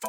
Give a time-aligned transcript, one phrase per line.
[0.00, 0.08] 大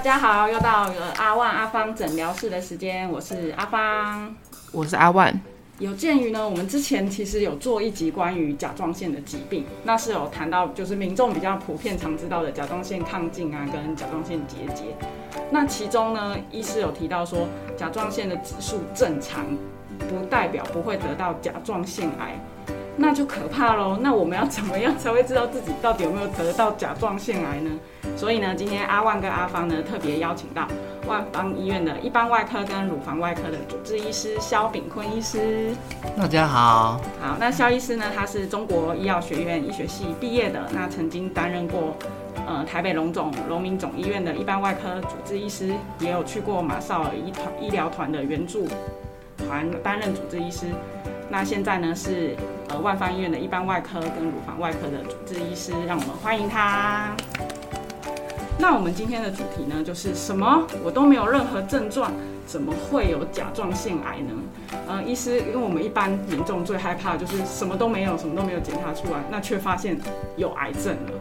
[0.00, 4.34] 家好，又到了阿万阿芳诊疗室的时间，我是阿芳。
[4.72, 5.38] 我是阿万。
[5.78, 14.96] 有鉴于呢，我们之前其实有做一集关于甲状腺的疾病，那是有谈到就是民众比较普遍常知道的甲状腺亢进啊，跟甲状腺结节。
[15.50, 19.44] 那其中呢，医师有提到说，甲状腺的指数正常，
[20.08, 22.38] 不代表不会得到甲状腺癌，
[22.96, 23.98] 那就可怕喽。
[24.00, 27.70] 那我们要怎么样才会知道自己到底有没有得到甲状腺癌呢？
[28.16, 30.66] 所以呢，今天阿万跟阿芳呢特别邀请到
[31.06, 35.74] 万方医院的一般外科跟乳房外科的主治医师肖炳坤医师。
[36.16, 41.94] 大家好，好，那肖医师呢，他是中国医药学院医学系毕业的，那曾经担任过
[42.46, 48.66] 呃台北龙总龙民总医院的一般外科主治医师，也有去过马绍尔医团医疗团的援助
[49.36, 50.66] 团担任主治医师。
[51.28, 52.36] 那现在呢是
[52.68, 57.14] 呃万方医院的一般外科跟乳房外科的主治医师，让我们欢迎他。
[58.58, 62.10] 那我们今天的主题呢，就是什么我都没有任何症状，
[62.46, 64.32] 怎么会有甲状腺癌呢？
[64.88, 69.98] 呃，医师，因为我们一般民众最害怕就是什么都没有，什么都没有检查出来，那却发现
[70.36, 71.12] 有癌症了。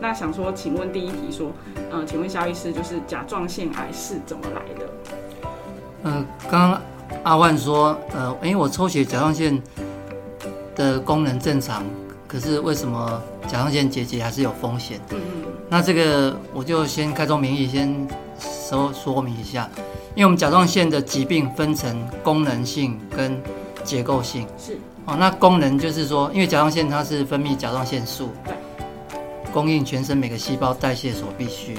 [0.00, 1.50] 那想说，请问第一题说，
[1.90, 5.48] 呃，请问肖医师，就是甲状腺癌是怎么来的？
[6.04, 6.80] 呃，刚刚
[7.24, 9.60] 阿万说，呃，因为我抽血甲状腺
[10.76, 11.82] 的功能正常，
[12.28, 15.00] 可是为什么甲状腺结节还是有风险？
[15.10, 15.52] 嗯嗯。
[15.68, 18.08] 那这个我就先开宗明义，先
[18.70, 19.68] 说说明一下，
[20.14, 23.40] 因为我们甲状腺的疾病分成功能性跟
[23.84, 24.46] 结构性。
[24.58, 24.78] 是。
[25.04, 28.54] 哦，那功能就是说，因为甲状腺它是分泌甲状腺素，对，
[29.52, 31.76] 供应全身每个细胞代谢所必须。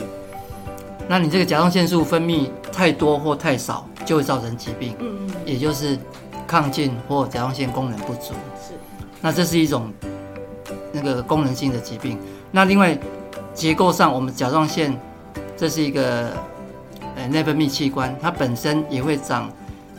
[1.08, 4.94] 那你这个甲状腺素分泌太多或太少，就会造成疾病。
[5.00, 5.36] 嗯嗯。
[5.46, 5.98] 也就是
[6.48, 8.34] 亢进或甲状腺功能不足。
[8.68, 8.74] 是。
[9.22, 9.90] 那这是一种
[10.94, 12.18] 那个功能性的疾病。
[12.52, 12.98] 那另外
[13.54, 14.98] 结构上，我们甲状腺
[15.58, 16.32] 这是一个
[17.18, 19.52] 呃内分泌器官，它本身也会长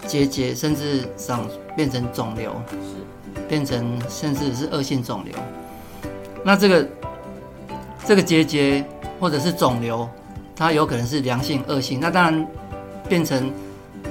[0.06, 1.46] 结节，甚至长
[1.76, 5.34] 变成肿瘤，是变成甚至是恶性肿瘤。
[6.42, 6.88] 那这个
[8.06, 8.82] 这个结节
[9.20, 10.08] 或者是肿瘤。
[10.56, 12.46] 它有可能是良性、恶性，那当然
[13.08, 13.50] 变成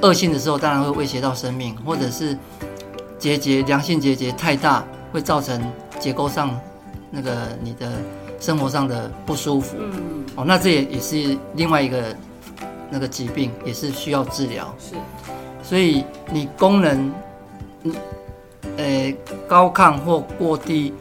[0.02, 2.38] 恶性的时候，当然会威胁到生命，或者是
[3.18, 5.64] 结节良性结节太大，会造成
[6.02, 6.60] 结构上
[7.14, 7.32] 那个
[7.62, 7.92] 你的
[8.40, 9.78] 生活上的不舒服。
[9.80, 12.04] 嗯，哦，那这也也是另外一个
[12.90, 14.74] 那个疾病，也是需要治疗。
[14.80, 14.96] 是，
[15.62, 17.12] 所以你功能，
[17.84, 17.96] 嗯，
[18.78, 19.14] 呃，
[19.48, 20.92] 高亢或过低，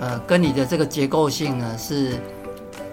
[0.00, 2.14] 呃，跟你的这个结构性呢是。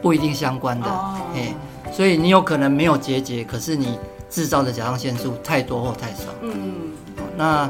[0.02, 0.88] 不一定相关的，
[1.34, 1.56] 哎，
[1.92, 3.98] 所以你有可能没有结节，可是你
[4.30, 6.92] 制造的甲状腺素太多或太少，嗯，
[7.36, 7.68] 那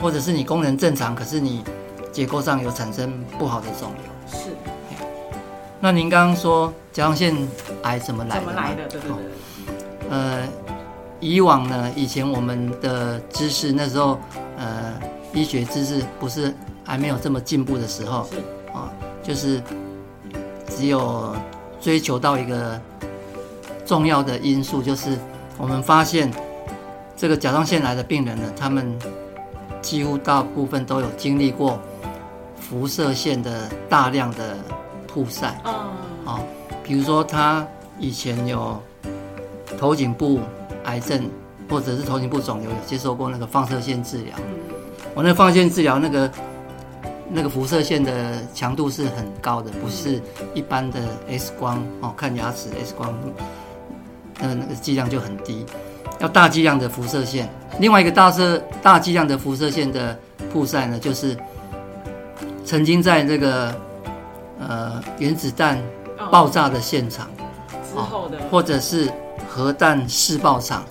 [0.00, 1.62] 或者是你功能正常，可是你
[2.16, 4.48] 结构上有产生不好的肿瘤，是。
[5.78, 7.36] 那您刚刚说甲状腺
[7.82, 8.40] 癌怎么来的？
[8.40, 8.88] 怎么来的？
[8.88, 10.08] 对对对。
[10.08, 10.48] 呃，
[11.20, 14.18] 以往呢，以前我们的知识那时候，
[14.56, 14.94] 呃，
[15.34, 16.54] 医学知识不是
[16.86, 18.36] 还没有这么进步的时候，是
[18.72, 18.90] 啊，
[19.22, 19.62] 就是
[20.74, 21.36] 只有。
[21.78, 22.80] 追求到一个
[23.84, 25.16] 重要的因素，就是
[25.56, 26.28] 我们发现
[27.16, 28.98] 这个甲状腺癌的病人呢，他们
[29.80, 31.78] 几乎大部分都有经历过
[32.68, 34.56] 辐射线的大量的
[35.06, 35.60] 曝晒。
[35.64, 35.72] 嗯。
[36.24, 36.40] 啊，
[36.82, 37.66] 比如说他
[37.98, 38.80] 以前有
[39.78, 40.40] 头颈部
[40.84, 41.28] 癌症，
[41.68, 44.34] 或者是头颈部肿瘤，有接受过那个放射线治疗。
[44.38, 44.74] 嗯。
[45.14, 46.30] 我那放射线治疗那个。
[47.28, 50.22] 那个辐射线的强度是很高的，不是
[50.54, 53.12] 一般的 X 光哦，看牙齿 X 光，
[54.38, 55.66] 那那个剂量就很低，
[56.20, 57.50] 要大剂量的辐射线。
[57.80, 60.16] 另外一个大射大剂量的辐射线的
[60.52, 61.36] 曝晒呢，就是
[62.66, 63.74] 曾经在这个
[64.60, 65.80] 呃原子弹
[66.30, 67.30] 爆炸的现场
[67.90, 69.10] 之后的，或者是
[69.48, 70.84] 核弹试爆场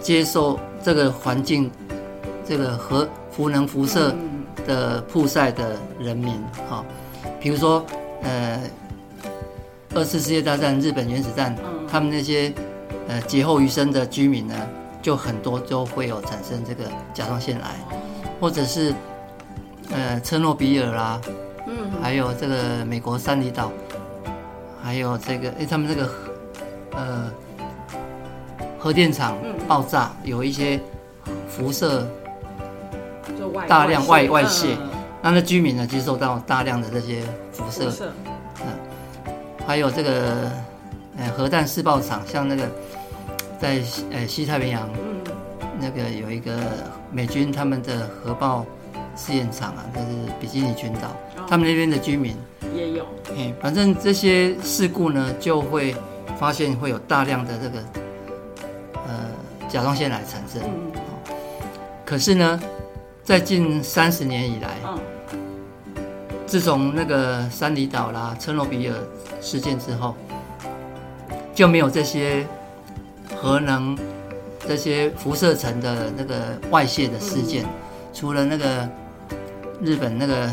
[0.00, 1.70] 接受这个环境
[2.44, 4.14] 这个核辐能辐射。
[4.64, 6.40] 的曝晒的人民，
[6.70, 6.84] 哈，
[7.40, 7.84] 比如说，
[8.22, 8.60] 呃，
[9.92, 11.52] 二次世界大战日本原子弹，
[11.90, 12.52] 他们那些
[13.08, 14.54] 呃劫后余生的居民呢，
[15.02, 17.70] 就很多都会有产生这个甲状腺癌，
[18.40, 18.94] 或者是
[19.92, 21.20] 呃车诺比尔啦，
[21.66, 23.70] 嗯，还有这个美国三里岛，
[24.82, 26.10] 还有这个哎他们这个
[26.92, 27.32] 呃
[28.78, 29.36] 核电厂
[29.68, 30.80] 爆炸，有一些
[31.48, 32.06] 辐射。
[33.68, 34.76] 大量外外泄，
[35.20, 37.22] 那那居民呢接受到大量的这些
[37.52, 37.92] 辐射，
[38.60, 39.32] 嗯，
[39.66, 40.50] 还有这个
[41.18, 42.62] 呃核弹试爆场，像那个
[43.60, 43.80] 在
[44.10, 44.88] 呃西太平洋，
[45.78, 46.52] 那个有一个
[47.10, 48.64] 美军他们的核爆
[49.16, 50.06] 试验场啊，就是
[50.40, 51.46] 比基尼群岛，哦。
[51.48, 52.36] 他们那边的居民，
[52.74, 53.06] 也有，
[53.36, 55.94] 哎，反正这些事故呢，就会
[56.38, 57.78] 发现会有大量的这个
[58.94, 59.28] 呃
[59.68, 60.62] 甲状腺癌产生。
[60.64, 60.92] 嗯。
[62.04, 62.60] 可是呢，
[63.22, 64.98] 在近三十年以来，嗯。
[66.46, 68.94] 自从那个三里岛啦、车诺比尔
[69.40, 70.14] 事件之后，
[71.54, 72.46] 就没有这些
[73.36, 73.96] 核能、
[74.68, 77.64] 这些辐射层的那个外泄的事件。
[78.12, 78.86] 除了那个
[79.82, 80.48] 日本那个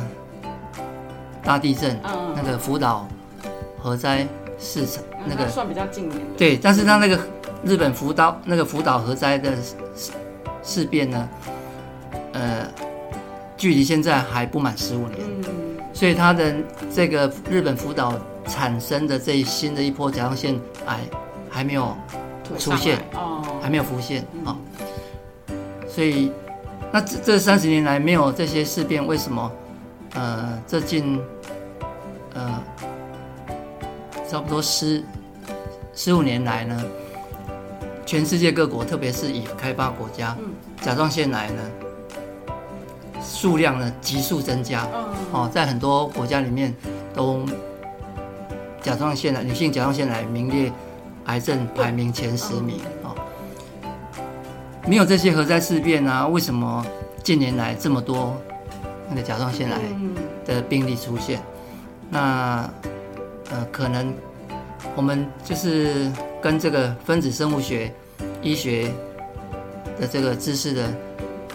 [1.43, 3.07] 大地震，嗯，那个福岛
[3.77, 4.27] 核灾
[4.57, 7.19] 市场那个算比较近年的，对，但是它那个
[7.63, 9.55] 日本福岛那个福岛核灾的
[9.95, 10.11] 事
[10.63, 11.29] 事变呢，
[12.33, 12.67] 呃，
[13.55, 15.19] 距离现在还不满十五年。
[15.21, 15.45] 嗯。
[15.93, 16.55] 所以它的
[16.93, 18.13] 这个日本福岛
[18.45, 20.99] 产生的这一新的一波甲状腺癌
[21.49, 21.95] 还没有
[22.57, 24.45] 出现哦，还没有浮现嗯。
[24.45, 24.57] 啊、
[25.87, 26.31] 所以
[26.91, 29.51] 那这这三十年来没有这些事变，为什么？
[30.15, 31.21] 呃，这近
[32.33, 32.63] 呃
[34.27, 35.03] 差不多十
[35.93, 36.83] 十五年来呢，
[38.07, 40.49] 全世界各国，特别是已开发国家，嗯
[40.81, 41.61] 甲状腺癌呢
[43.23, 44.87] 数量呢急速增加。
[44.91, 46.73] 嗯哦，在很多国家里面
[47.13, 47.45] 都
[48.81, 50.71] 甲状腺癌女性甲状腺癌名列
[51.25, 52.98] 癌症排名前十名哦。
[54.87, 56.85] 没有这些核灾事变啊，为什么
[57.23, 58.35] 近年来这么多
[59.09, 60.15] 那个甲状腺癌嗯。
[60.45, 61.39] 的病例出现？
[62.09, 62.67] 那
[63.51, 64.13] 呃，可能
[64.95, 66.11] 我们就是
[66.41, 67.93] 跟这个分子生物学、
[68.41, 68.91] 医学
[69.99, 70.93] 的这个知识的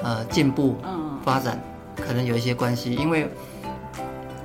[0.03, 1.19] 呃进步嗯。
[1.25, 1.61] 发展
[1.97, 3.27] 可能有一些关系，因为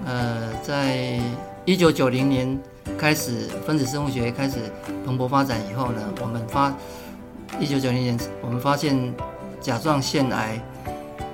[0.06, 1.20] 呃，在
[1.66, 2.58] 一九九零年
[2.98, 4.58] 开始分子生物学开始
[5.06, 6.74] 蓬勃发展以后呢，我们发
[7.60, 9.14] 一九九零年我们发现
[9.62, 10.62] 甲状腺癌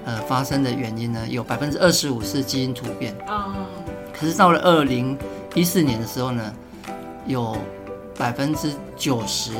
[0.05, 3.55] 呃发生的原因呢，有百分之二十五是基因突变，啊
[4.13, 5.17] 可是到了二零
[5.53, 6.53] 一四年的时候呢，
[7.25, 7.57] 有
[8.17, 9.51] 百分之九十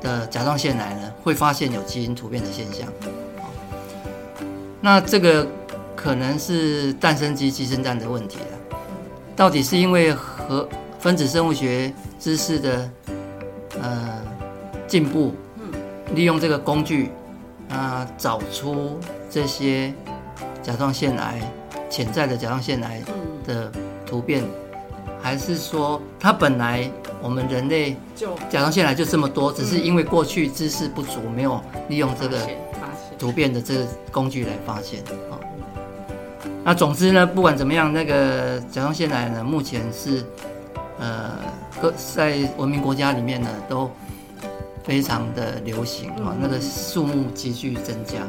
[0.00, 2.86] 的甲状腺癌呢会发现有基因突变的现象。
[2.88, 3.10] 哦
[4.80, 5.44] 那这个
[5.96, 8.76] 可能是蛋生鸡鸡生蛋的问题了。
[9.34, 10.68] 到底是因为和
[11.00, 12.90] 分子生物学知识的
[13.82, 14.22] 呃
[14.86, 15.34] 进步，
[16.14, 17.10] 利用这个工具
[17.68, 18.98] 啊、找出
[19.28, 19.92] 这些
[20.62, 21.40] 甲状腺癌
[21.90, 23.14] 潜在的甲状腺癌嗯
[23.44, 23.72] 的
[24.06, 24.44] 突变，
[25.20, 26.88] 还是说它本来
[27.20, 32.38] 我们人类就甲状腺癌就这么多，只是因为过去知识不足，没有利用这个
[33.18, 35.00] 突变的这个工具来发现
[35.30, 35.34] 啊。
[36.62, 40.24] 那总之呢，不管怎么样，那个甲状腺癌呢，目前是
[41.00, 41.32] 呃
[41.80, 43.90] 各在文明国家里面呢都
[44.86, 48.20] 非常的流行啊，嗯那个数目急剧增加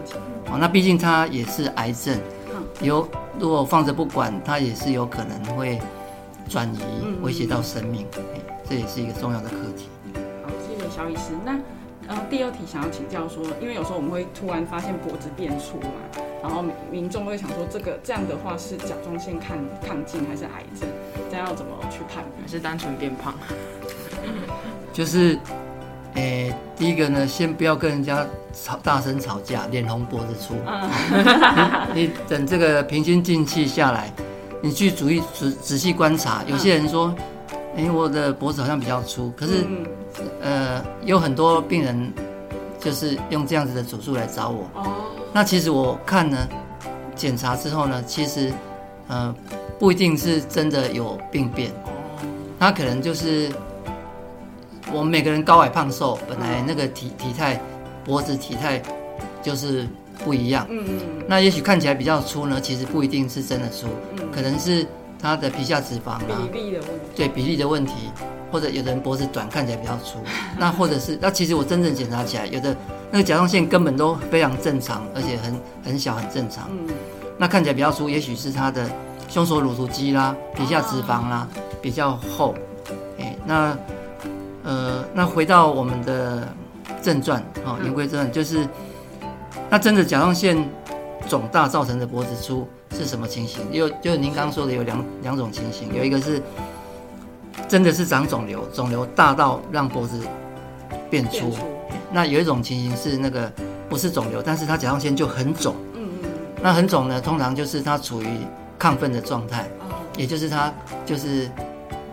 [0.52, 0.58] 啊。
[0.60, 2.18] 那毕竟它也是癌症，
[2.52, 3.08] 嗯有
[3.40, 5.80] 如果放着不管，它也是有可能会
[6.50, 9.88] 转移嗯，威胁到生命，哎这也是一个重要的课题。
[10.44, 11.34] 好，谢谢肖医师。
[11.46, 11.60] 那
[12.08, 15.92] 呃，第二题想要请教说，因为有时候我们会突然发现脖子变粗嘛，
[16.42, 19.54] 然后民民众会想说，这个这样的话是甲状腺亢
[19.88, 20.90] 亢进还是癌症？
[21.30, 22.24] 这样要怎么去判？
[22.42, 23.36] 还是单纯变胖？
[24.94, 25.38] 就是，
[26.16, 30.56] 诶、第一个呢，先不要跟人家吵大声吵架，脸红脖子粗。
[30.66, 30.90] 嗯
[31.94, 34.12] 你你等这个平心静气下来，
[34.62, 36.44] 你去注意仔仔细观察。
[36.48, 37.14] 有些人说，
[37.76, 39.86] 诶、我的脖子好像比较粗，可是、嗯
[40.42, 42.12] 呃，有很多病人
[42.80, 44.64] 就是用这样子的手术来找我。
[44.74, 44.88] 哦，
[45.32, 46.48] 那其实我看呢，
[47.16, 48.52] 检查之后呢，其实
[49.08, 49.34] 呃
[49.78, 51.70] 不一定是真的有病变。
[51.86, 51.92] 哦，
[52.60, 53.52] 他可能就是
[54.94, 57.60] 我们每个人高矮胖瘦，本来那个体体态、
[58.06, 58.82] 脖子体态
[59.42, 59.88] 就是
[60.24, 60.66] 不一样。
[60.70, 64.86] 嗯嗯那也许看起来比较粗呢，其实不一定是真的粗，嗯，可能是
[65.22, 67.06] 他的皮下脂肪啊，比例的问题。
[67.16, 67.94] 对比例的问题，
[68.52, 70.20] 或者有的人脖子短看起来比较粗，
[70.58, 72.76] 那或者是那其实我真正检查起来，有的
[73.12, 76.70] 那个甲状腺根本都非常正常，而且很很小很正常。
[76.72, 76.94] 嗯
[77.40, 78.90] 那看起来比较粗，也许是他的
[79.30, 81.48] 胸锁乳突肌啦、皮下脂肪啦、
[81.80, 82.56] 比较厚。
[83.20, 83.78] 哎，那
[84.68, 86.46] 呃，那回到我们的
[87.02, 88.68] 正传啊，嗯言归正传，就是
[89.70, 90.58] 那真的甲状腺
[91.30, 93.62] 肿大造成的脖子粗是什么情形？
[93.72, 96.42] 有就是您刚刚说的有两两种情形，有一个是
[97.66, 100.20] 真的是长肿瘤，肿瘤大到让脖子
[101.10, 101.54] 变粗。
[102.12, 103.50] 那有一种情形是那个
[103.88, 105.76] 不是肿瘤，但是它甲状腺就很肿。
[105.94, 106.30] 嗯嗯
[106.62, 108.28] 那很肿呢，通常就是它处于
[108.78, 109.66] 亢奋的状态，
[110.18, 110.74] 也就是它
[111.06, 111.50] 就是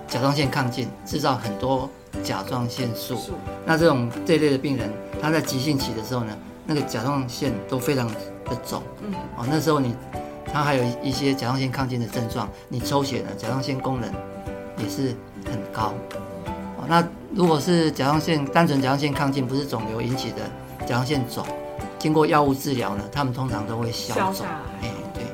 [0.06, 1.90] 甲状腺亢进，制造很多
[2.22, 3.16] 甲状腺素。
[3.64, 4.90] 那这种这类的病人，
[5.20, 8.14] 他在急性期的时候呢，那个甲状腺都非常的
[8.66, 9.94] 肿，嗯，哦，那时候你
[10.52, 14.10] 他还有一些甲状腺亢进的症状，你抽血呢，甲状腺功能
[14.78, 15.14] 也是
[15.46, 15.92] 很高。
[16.76, 20.42] 哦，那如果是甲状腺单纯甲状腺亢进，不是肿瘤引起的
[20.80, 21.44] 甲状腺肿，
[21.98, 24.46] 经过药物治疗呢，他们通常都会消肿
[24.82, 25.24] 哎，对，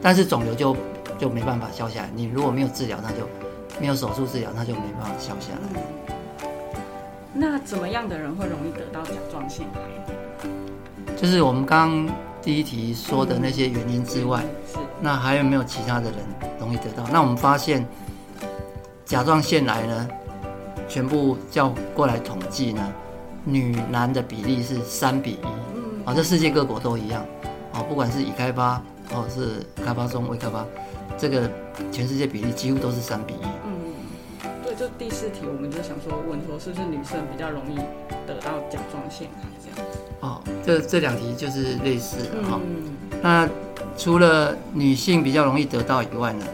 [0.00, 0.76] 但是肿瘤就
[1.18, 2.10] 就没办法消下来。
[2.14, 3.28] 你如果没有治疗，那就
[3.80, 6.14] 没有手术治疗，那就没办法消下来。
[7.34, 11.14] 嗯，那怎么样的人会容易得到甲状腺癌？
[11.16, 16.14] 就是我们刚刚第一题说的那些原因之外，是那还有没有其他的人
[16.58, 17.04] 容易得到？
[17.12, 17.86] 那我们发现
[19.04, 20.08] 甲状腺癌呢，
[20.88, 22.92] 全部叫过来统计呢，
[23.44, 25.46] 女男的比例是三比一。
[25.74, 27.24] 嗯啊，这世界各国都一样。
[27.72, 30.64] 啊，不管是已开发或者是开发中、未开发，
[31.16, 31.48] 这个
[31.92, 33.69] 全世界比例几乎都是三比一。
[35.00, 37.76] 第四题，我们就想说问说，是不是女生比较容易
[38.26, 39.90] 得到甲状腺癌这样？
[40.20, 42.92] 哦，这这两题就是类似的哈、嗯，
[43.22, 43.48] 那
[43.96, 46.44] 除了女性比较容易得到以外呢，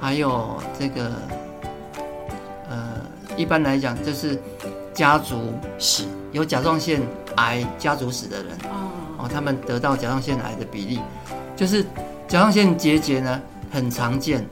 [0.00, 1.12] 还有这个，
[2.70, 3.02] 呃，
[3.36, 4.40] 一般来讲就是
[4.94, 7.02] 家族史有甲状腺
[7.36, 8.88] 癌家族史的人哦，
[9.18, 11.00] 哦，他们得到甲状腺癌的比例，
[11.54, 11.82] 就是
[12.26, 14.42] 甲状腺结节呢很常见。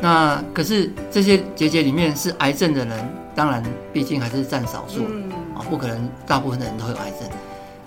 [0.00, 5.04] 那可是这些结节里面是癌症的人，当然毕竟还是占少数。
[5.08, 7.28] 嗯，啊，不可能大部分的人都有癌症。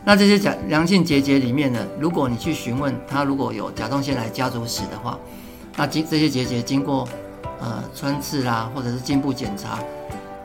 [0.06, 5.18] 那这些甲良性结节里面呢，如果你去询问他如果有甲状腺癌家族史的话，
[5.76, 7.08] 那经这些结节经过
[7.60, 9.80] 呃穿刺啦，或者是进一步检查，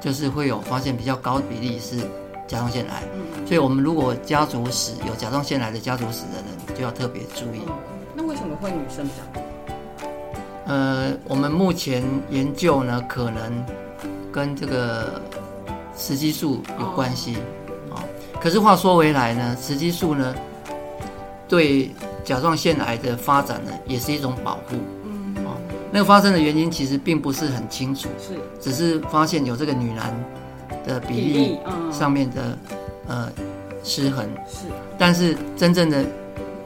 [0.00, 1.98] 就是会有发现比较高的比例是
[2.46, 3.02] 甲状腺癌。
[3.14, 7.60] 嗯所以我们如果家族史有甲状腺癌的家族史的人，就要特别注意。
[7.66, 7.74] 嗯
[8.14, 9.47] 那为什么会女生比较多？
[10.68, 13.64] 呃，我们目前研究呢，可能
[14.30, 15.20] 跟这个
[15.96, 17.36] 雌激素有关系
[17.90, 17.96] 哦。
[18.38, 20.34] 可是话说回来呢，雌激素呢，
[21.48, 21.90] 对
[22.22, 24.76] 甲状腺癌的发展呢，也是一种保护。
[25.04, 25.56] 嗯，哦。
[25.90, 28.34] 那个发生的原因其实并不是很清楚，是。
[28.60, 30.14] 只是发现有这个女男
[30.86, 31.90] 的比例嗯。
[31.90, 32.58] 上面的
[33.06, 33.32] 呃
[33.82, 34.66] 失衡，是。
[34.98, 36.04] 但是真正的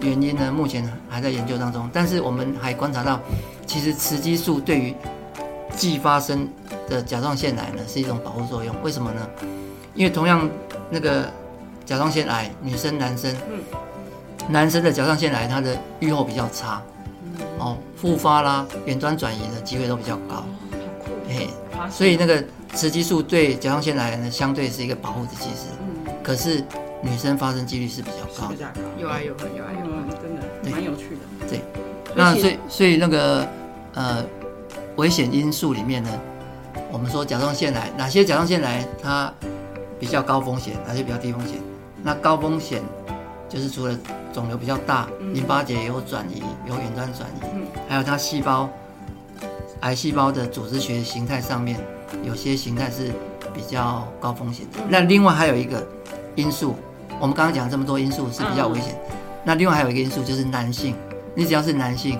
[0.02, 1.88] 原因呢，目前还在研究当中。
[1.92, 3.20] 但是我们还观察到，
[3.66, 4.94] 其实雌激素对于
[5.76, 6.48] 继发生
[6.88, 8.74] 的甲状腺癌呢是一种保护作用。
[8.82, 9.28] 为什么呢？
[9.94, 10.48] 因为同样
[10.90, 11.30] 那个
[11.84, 13.60] 甲状腺癌，女生、男生，嗯
[14.48, 16.82] 男生的甲状腺癌它的预后比较差，
[17.24, 20.44] 嗯哦，复发啦、远端转移的机会都比较高。
[21.90, 22.42] 所以那个
[22.74, 25.66] 雌激素对甲状腺癌呢，相对是一个保护的机制。
[25.80, 26.62] 嗯可是
[27.02, 28.60] 女生发生几率是比较高的是比。
[28.60, 29.91] 较高，有啊有啊有啊有
[32.22, 33.46] 那所以所以那个
[33.94, 34.24] 呃
[34.96, 36.10] 危险因素里面呢，
[36.90, 39.32] 我们说甲状腺癌哪些甲状腺癌它
[39.98, 41.56] 比较高风险，哪些比较低风险？
[42.02, 42.82] 那高风险
[43.48, 43.96] 就是除了
[44.32, 48.68] 肿瘤比较大，嗯淋巴结有转移，有远端转移，嗯还有它细胞
[49.80, 51.78] 癌细胞的组织学形态上面
[52.22, 53.12] 有些形态是
[53.54, 54.78] 比较高风险的。
[54.80, 55.86] 嗯那另外还有一个
[56.34, 56.74] 因素，
[57.20, 58.98] 我们刚刚讲这么多因素是比较危险，
[59.44, 60.94] 那另外还有一个因素就是男性，
[61.34, 62.18] 你只要是男性。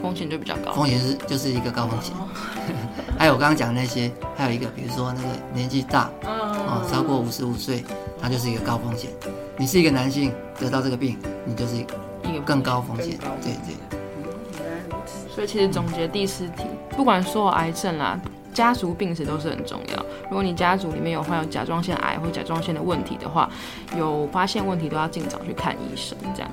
[0.00, 0.72] 风险就比较高。
[0.72, 2.14] 风险是就是一个高风险。
[2.16, 2.28] 哦
[3.16, 7.84] 还有我刚刚讲的那些，还有一个，比如说那个年纪大哦，嗯超过五十五岁，
[8.20, 9.10] 它就是一个高风险。
[9.56, 13.16] 你是一个男性得到这个病，你就是一个更高风险。
[13.40, 18.20] 对对，嗯原来如此，所以其实总结第四题，不管所有癌症啦，
[18.52, 20.04] 家族病史都是很重要。
[20.24, 23.48] 如果你家族里面有患有甲状腺癌或甲状腺的问题的话，
[23.96, 26.18] 有发现问题都要尽早去看医生。
[26.34, 26.50] 这样。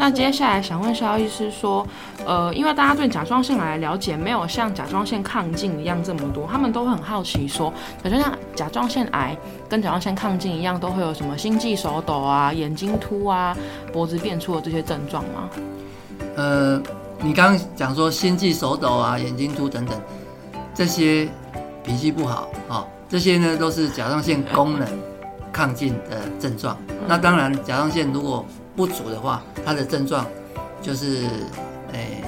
[0.00, 1.84] 那接下来想问肖医师说，
[2.24, 7.74] 呃，因为大家对甲状腺癌了解没有像甲状腺亢进一样这么多，他们都很好奇说，
[8.04, 9.36] 甲状腺甲状腺癌
[9.68, 13.56] 跟甲状腺亢进一样，都会有什么心悸、手抖啊、眼睛凸啊、
[13.92, 15.50] 脖子变粗的这些症状吗？
[16.36, 16.80] 呃，
[17.20, 20.00] 你刚刚讲说心悸、手抖啊、眼睛凸等等，
[20.72, 21.28] 这些
[21.82, 24.86] 脾气不好啊、这些呢都是甲状腺功能
[25.52, 26.78] 亢进的症状。
[27.08, 28.46] 那当然，甲状腺如果
[28.78, 30.24] 不足的话，它的症状
[30.80, 31.26] 就是，
[31.92, 32.22] 诶、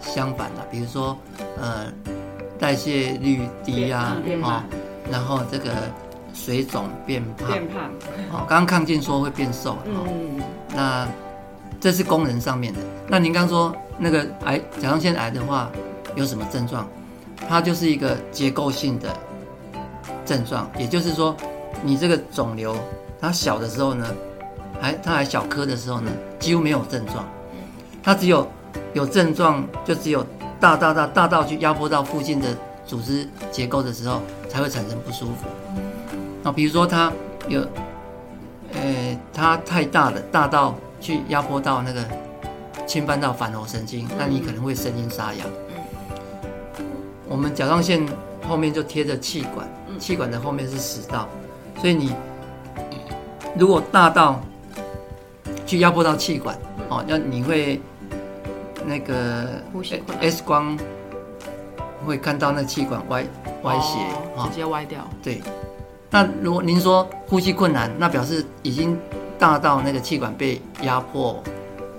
[0.00, 1.16] 相反的，比如说，
[1.56, 1.86] 呃，
[2.58, 4.60] 代谢率低呀、哦，
[5.08, 5.70] 然后这个
[6.34, 7.84] 水肿变胖，变胖，
[8.32, 10.42] 哦，刚刚亢进说会变瘦，哦，嗯，
[10.74, 11.08] 那
[11.80, 12.80] 这是功能上面的。
[13.06, 15.70] 那您刚说那个癌甲状腺癌的话
[16.16, 16.88] 有什么症状？
[17.48, 19.16] 它就是一个结构性的
[20.26, 21.36] 症状，也就是说，
[21.84, 22.76] 你这个肿瘤
[23.20, 24.04] 它小的时候呢，
[24.80, 27.24] 还它还小颗的时候呢，几乎没有症状，
[28.02, 28.46] 它只有
[28.92, 30.24] 有症状就只有
[30.60, 32.48] 大大大大到去压迫到附近的
[32.86, 35.46] 组织结构的时候才会产生不舒服。
[36.42, 37.10] 那比如说它
[37.48, 37.60] 有，
[38.72, 42.04] 呃，它它太大了，大到去压迫到那个
[42.86, 45.44] 侵犯到反喉神经，那你可能会声音沙哑。
[47.26, 48.06] 我们甲状腺
[48.46, 49.66] 后面就贴着气管，
[49.98, 51.26] 气管的后面是食道，
[51.80, 52.14] 所以你
[53.56, 54.40] 如果大到
[55.74, 56.56] 去压迫到气管，
[56.88, 57.80] 哦，那你会
[58.86, 60.78] 那个呼吸困难 X 光
[62.06, 63.24] 会看到那气管歪
[63.62, 63.98] 歪斜
[64.44, 65.00] 直接歪掉。
[65.20, 65.42] 对，
[66.10, 68.96] 那如果您说呼吸困难，那表示已经
[69.36, 71.42] 大到那个气管被压迫，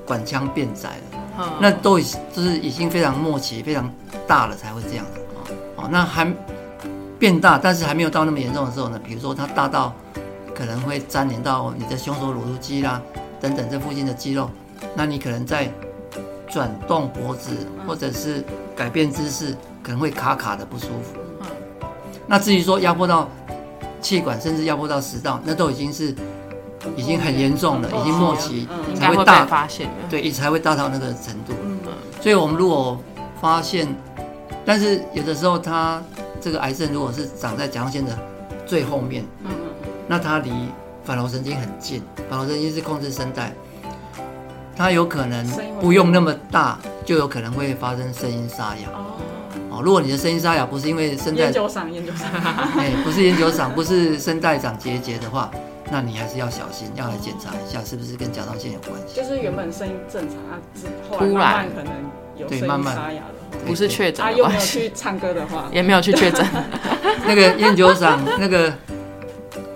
[0.05, 3.91] 管腔变窄了，嗯那都已就是已经非常末期、非常
[4.25, 5.05] 大了才会这样。
[5.75, 6.25] 哦，那还
[7.19, 9.93] 变大，但是还没有到那么严重的时候呢，比如说它大到
[10.53, 13.01] 可能会粘连到你的胸锁乳突肌啦
[13.45, 14.49] 等等这附近的肌肉，
[14.95, 15.71] 那你可能在
[16.49, 17.51] 转动脖子
[17.85, 18.43] 或者是
[18.75, 21.19] 改变姿势，可能会卡卡的不舒服。
[21.41, 21.47] 嗯
[22.27, 23.29] 那至于说压迫到
[24.01, 26.15] 气管，甚至压迫到食道，那都已经是
[26.95, 29.93] 已经很严重了，已经末期才会大，发现的。
[30.09, 31.53] 对，才会大到那个程度。
[31.63, 31.77] 嗯
[32.19, 32.99] 所以我们如果
[33.39, 33.87] 发现，
[34.65, 36.01] 但是有的时候它
[36.41, 38.17] 这个癌症如果是长在甲状腺的
[38.65, 39.23] 最后面，
[40.07, 40.51] 那它离
[41.05, 43.53] 反喉神经很近，反喉神经是控制声带，
[44.75, 45.45] 它有可能
[45.79, 48.89] 不用那么大，就有可能会发生声音沙哑。
[48.93, 49.17] 哦，
[49.69, 52.27] 哦，如果你的声音沙哑不是因为声带研究上研究上，
[52.77, 55.51] 哎，不是烟酒嗓，不是声带长结节的话，
[55.91, 59.15] 那你还是要小心，要来检查一下是不是跟甲状腺有关系。
[59.15, 61.93] 就是原本声音正常啊，之后来突然慢慢可能
[62.35, 63.35] 有声音对慢慢沙哑了。
[63.65, 66.45] 不是确诊啊，的又没有，去唱歌的话，也没有去确诊。
[67.25, 68.73] 那个烟酒嗓，那个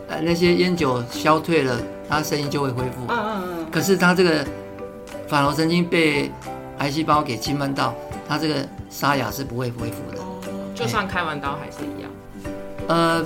[0.09, 3.05] 呃那些烟酒消退了，它声音就会恢复。
[3.07, 4.45] 嗯嗯嗯，可是它这个
[5.27, 6.31] 反喉神经被
[6.79, 7.93] 癌细胞给侵犯到，
[8.27, 8.55] 它这个
[8.89, 10.19] 沙哑是不会恢复的。
[10.19, 10.41] 哦，
[10.73, 12.11] 就算开完刀还是一样。
[12.87, 13.23] 呃，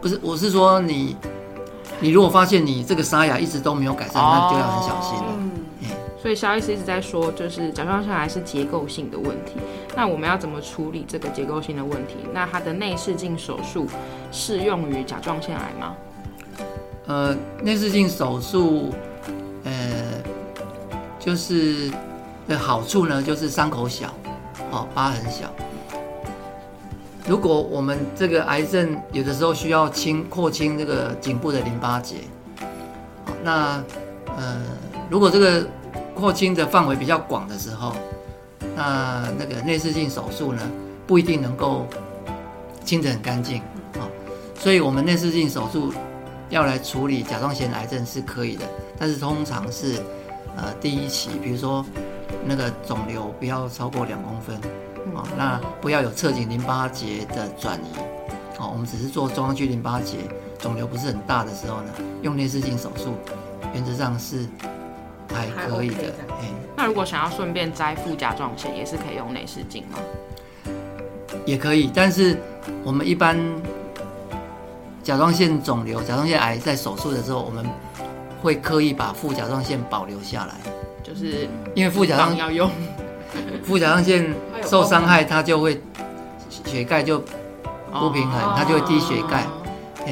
[0.00, 1.16] 不是，我是说你，
[2.00, 5.24] 你如果发现你这个沙哑一直都没有改善，那就要很小心了。
[5.38, 5.50] 嗯，
[6.20, 9.54] 所以肖医师一直在说，就是甲状腺癌是结构性的问题。
[9.96, 12.16] 那我们要怎么处理这个结构性的问题？
[12.34, 13.86] 那它的内视镜手术
[14.30, 15.94] 适用于甲状腺癌吗？
[17.06, 18.90] 呃，内视镜手术，
[19.64, 19.72] 呃，
[21.18, 21.90] 就是
[22.46, 24.14] 的好处呢，就是伤口小，
[24.70, 25.50] 哦，疤痕小。
[27.26, 32.16] 如果我们这个癌症有的时候需要清扩清这个颈部的淋巴结，
[33.24, 33.82] 好那
[34.36, 34.62] 呃，
[35.08, 35.66] 如果这个
[36.14, 37.94] 扩清的范围比较广的时候，
[38.76, 40.62] 那那个内视镜手术呢，
[41.06, 41.86] 不一定能够
[42.84, 43.58] 清得很干净
[43.94, 44.06] 啊、
[44.58, 45.92] 所以我们内视镜手术
[46.50, 48.66] 要来处理甲状腺癌症是可以的，
[48.98, 49.94] 但是通常是
[50.56, 51.84] 呃第一期，比如说
[52.44, 54.56] 那个肿瘤不要超过两公分，
[55.14, 57.98] 哦，那不要有侧颈淋巴结的转移，
[58.58, 60.18] 哦，我们只是做中央区淋巴结，
[60.58, 63.14] 肿瘤不是很大的时候呢，用内视镜手术，
[63.72, 64.46] 原则上是
[65.32, 69.98] 还可以的，哎、那如果想要顺便摘副甲状腺，也是可以用内视镜吗？
[71.46, 72.36] 也可以，但是
[72.82, 73.38] 我们一般
[75.10, 77.66] 甲状腺肿瘤、甲状腺癌在手术的时候，我们
[78.40, 80.54] 会刻意把副甲状腺保留下来，
[81.02, 82.70] 就是因为副甲状要用。
[83.64, 84.32] 副甲状腺
[84.64, 85.80] 受伤害，它就会
[86.64, 87.18] 血钙就
[87.92, 89.44] 不平衡，它就会低血钙，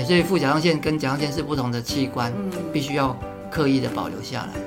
[0.04, 3.16] 所以副甲状腺跟甲状腺是不同的器官，嗯，必须要
[3.52, 4.60] 刻意的保留下来。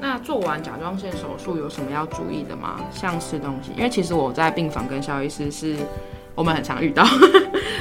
[0.00, 2.80] 那做完甲状腺手术有什么要注意的吗？
[2.90, 5.76] 像吃东西，因为其实我在病房跟肖医师是
[6.34, 7.04] 我们很常遇到。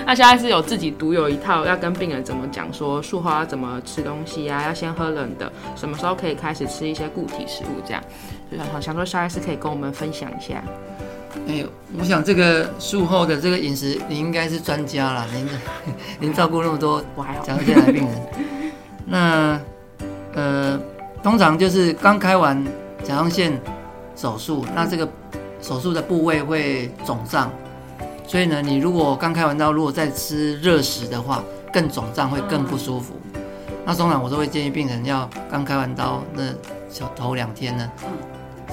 [0.07, 8.01] 那现在是有自己独有一套，要跟病人怎么讲说术后要怎么吃东西啊，要先喝冷的，什么时候可以开始吃一些固体食物，这样。
[8.49, 10.63] 就想想说肖医师可以跟我们分享一下。
[11.45, 11.61] 哎、
[11.99, 15.49] 我想这个术后的这个饮食，你应该是专家啦，您
[16.21, 18.15] 您照顾那么多甲，状腺癌病人，
[19.05, 19.59] 那
[20.35, 20.79] 呃，
[21.21, 22.65] 通常就是刚开完
[23.03, 23.59] 甲状腺
[24.15, 25.05] 手术，那这个
[25.61, 27.51] 手术的部位会肿胀，
[28.27, 33.13] 所以呢，你如果刚开完刀，如果再吃热食的话，更肿胀会更不舒服。
[33.85, 36.43] 那通常我都会建议病人要刚开完刀那
[36.89, 37.89] 小头两天呢，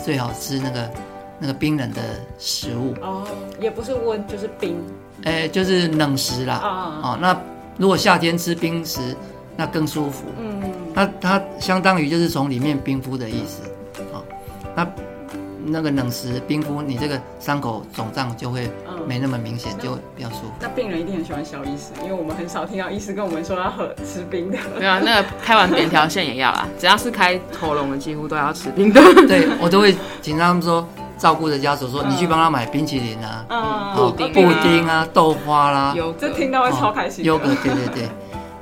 [0.05, 0.90] 最好吃那个
[1.38, 2.03] 那个冰冷的
[2.37, 3.25] 食物，哦，
[3.61, 4.77] 也不是温就是冰
[5.23, 6.55] 哎、就是冷食啦。
[6.57, 7.40] 啊，哦，那
[7.79, 9.17] 如果夏天吃冰食，
[9.57, 10.25] 那更舒服。
[10.37, 10.61] 嗯，
[10.93, 13.62] 那它相当于就是从里面冰敷的意思，
[15.64, 20.53] 那个冷食冰敷，你这个伤口肿胀就会嗯没那么明显，就会比较舒服。
[20.61, 24.59] 那病人一定很喜欢小医师，因为我们很少听到医师跟我们说要喝吃冰的。
[24.79, 29.00] 没有啊那个开完扁条线也要啦， 只要是开喉咙的，几乎都要吃冰的。
[29.27, 37.27] 对我都会请他们说，照顾的家属说，嗯你去帮他买冰淇淋啊，嗯哦布丁啊布丁啊，豆花啦，有这听到会超开心的。
[37.27, 38.05] 优格，对对对，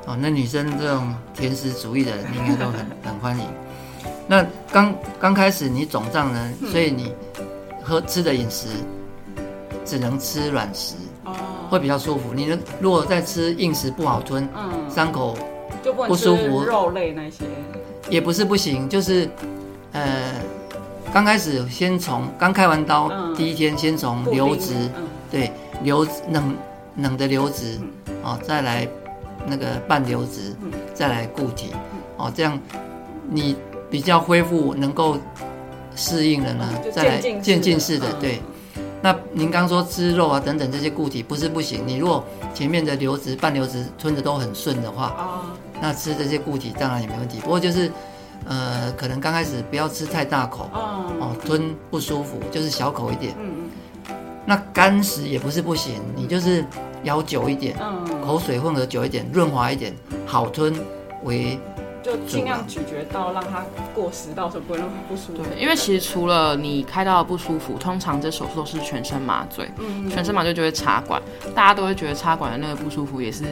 [0.07, 3.45] 哦，哦，那女生这种甜食主义的人应该都很 很欢迎。
[4.33, 4.43] 那
[4.73, 7.13] 刚刚开始你肿胀呢，所以你
[7.83, 8.67] 喝吃的饮食
[9.85, 10.95] 只能吃软食，
[11.27, 11.35] 哦，
[11.69, 12.33] 会比较舒服。
[12.33, 15.37] 你如果再吃硬食不好吞，嗯，伤口
[15.85, 17.45] 就不舒服肉类那些。
[18.09, 19.29] 也不是不行，就是
[19.93, 20.33] 呃，
[21.13, 23.35] 刚开始先从刚开完刀、嗯。
[23.35, 26.57] 第一天，先从流质，嗯，对，流冷
[26.97, 27.79] 冷的流质，
[28.23, 28.89] 哦，再来
[29.47, 30.73] 那个半流质，嗯。
[30.95, 31.75] 再来固体，
[32.17, 32.59] 哦，这样
[33.29, 33.57] 你
[33.93, 35.17] 比较恢复能够
[35.95, 38.41] 适应了呢，再来渐进式的对。
[39.03, 42.25] 那您刚说吃肉啊等等这些固体不是不行，你如果
[42.55, 47.39] 前面的流质、半流质吞的都很顺的话，哦，那吃这些固体当然也没问题。
[47.41, 47.93] 不过就是，
[48.47, 53.35] 呃，可能刚开始不要吃太大口哦，哦，吞不舒服，就是小口一点。
[53.39, 53.71] 嗯
[54.45, 56.65] 那干食也不是不行，你就是
[57.05, 57.77] 咬久一点，
[58.27, 59.95] 口水混合久一点，润滑一点，
[60.27, 60.75] 好吞
[61.23, 61.57] 为
[62.03, 65.43] 就尽量咀嚼到让它过食道，就不会那么不舒服。
[65.43, 71.23] 对，因为其实除了你开刀不舒服，通常这手术都是全身麻醉，嗯，全身麻醉就会插管，
[71.55, 73.45] 大家都会觉得插管的那个不舒服也是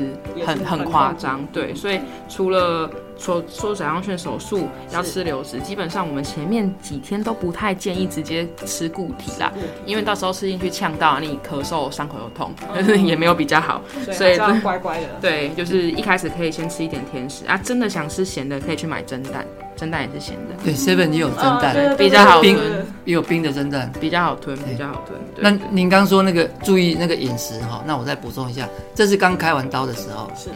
[0.44, 9.52] 很很很夸张，对，所以除了说说甲状腺手术要吃流质，基本上我们前面几天都不太建议直接吃固体啦，
[9.84, 15.06] 因为到时候吃进去呛到，你咳嗽伤口又痛， 但是也没有比较好，所以乖乖的。
[15.20, 19.44] 对，就是一开始可以先吃一点甜食啊，真的想吃咸的可以去买蒸蛋，
[19.76, 23.92] 蒸蛋也是咸的，对 seven 也有蒸蛋，比较好冰对对对也有冰的蒸蛋。
[24.00, 25.18] 比较好吞，比较好吞。
[25.34, 30.30] 对那您刚说那个注意那个饮食哈，那我再补充一下，这是刚开完刀的时候。
[30.34, 30.48] 是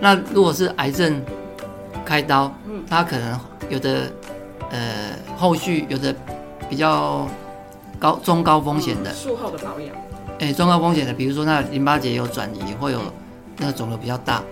[0.00, 1.20] 那如果是癌症
[2.08, 4.10] 开刀，嗯他可能有的
[4.70, 6.14] 呃后续有的
[6.70, 7.28] 比较
[7.98, 9.94] 高中高风险的嗯，术后的保养。
[10.40, 13.00] 哎、中高风险的，比如说那淋巴结有转移，会有
[13.58, 14.42] 那个肿瘤比较大，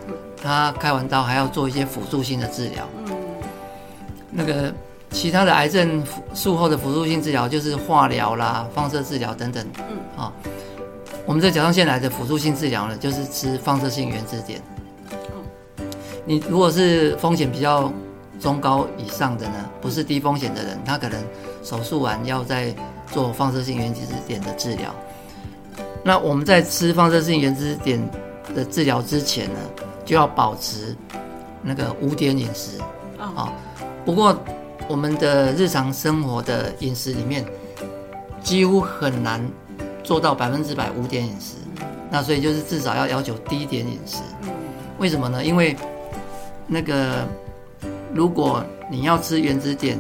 [0.42, 2.86] 他开完刀还要做一些辅助性的治疗。
[3.06, 3.16] 嗯，
[4.30, 4.70] 那个
[5.10, 9.64] 其他的癌症辅术后的辅助性治疗就是化疗啦、放射治疗等等。
[9.88, 10.30] 嗯，啊、
[11.24, 14.60] 我们这甲状腺癌的辅助性治疗呢，就是吃放射性原子碘。
[16.26, 17.90] 你如果是风险比较
[18.40, 21.18] 中高以上的呢，不是低风险的人，他可能
[21.62, 22.74] 手术完要再
[23.12, 24.92] 做放射性原子点的治疗。
[26.02, 28.00] 那我们在吃放射性原子点
[28.54, 29.60] 的治疗之前呢，
[30.04, 30.96] 就要保持
[31.62, 32.78] 那个无碘饮食。
[33.18, 33.52] 哦啊，
[34.04, 34.36] 不过
[34.88, 37.44] 我们的日常生活的饮食里面，
[38.42, 39.40] 几乎很难
[40.02, 41.54] 做到百分之百无碘饮食。
[42.10, 44.18] 那所以就是至少要要求低碘饮食。
[44.42, 44.50] 嗯
[44.98, 45.44] 为什么呢？
[45.44, 45.76] 因为
[46.66, 47.26] 那个
[48.12, 49.98] 如果你要吃原子碘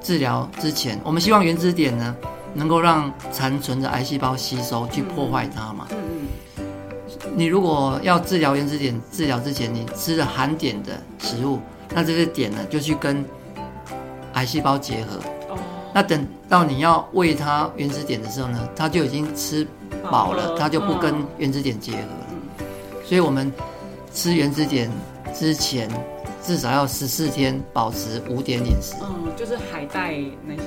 [0.00, 2.16] 治疗之前，我们希望原子碘呢
[2.52, 5.86] 能够让残存的癌细胞吸收，去破坏它嘛。
[5.90, 5.98] 嗯
[7.36, 11.58] 你如果要治疗原子碘治疗之前，你吃了含碘的食物，
[11.92, 13.24] 那这些碘呢就去跟
[14.34, 15.18] 癌细胞结合。
[15.92, 19.66] 那等到你要喂它原子碘的时候呢，它就已经吃
[20.10, 22.26] 饱了，它就不跟嗯原子碘结合了。
[23.04, 23.52] 所以我们
[24.14, 24.88] 吃原子碘
[25.34, 25.88] 之前，
[26.42, 28.94] 至少要十四天保持五碘饮食。
[29.02, 30.14] 嗯，就是海带
[30.46, 30.62] 那些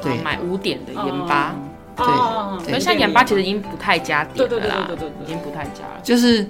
[0.00, 1.54] 对买五点的盐巴，
[1.96, 6.00] 哦，哦对可是像盐巴其实已经不太加对对点了啦，对对对对对已经不太加了。
[6.02, 6.46] 就是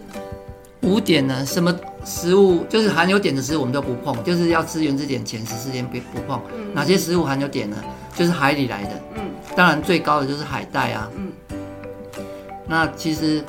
[0.83, 6.41] 五碘呢，什么食物就是含有碘的食物我们都不碰，就是要吃原子碘前十四天不不碰。
[6.75, 7.77] 哪些食物含有碘呢？
[8.15, 9.23] 就是海里来的，嗯
[9.57, 11.11] 当然最高的就是海带啊。
[11.17, 11.33] 嗯
[12.69, 13.45] 那其实